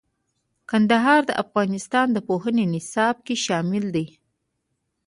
کندهار 0.69 1.21
د 1.29 1.31
افغانستان 1.43 2.07
د 2.13 2.17
پوهنې 2.27 2.65
نصاب 2.73 3.15
کې 3.25 3.35
شامل 3.45 3.85
دي. 3.95 4.07